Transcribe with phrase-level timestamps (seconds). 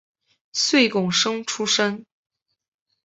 [0.51, 2.07] 岁贡生出身。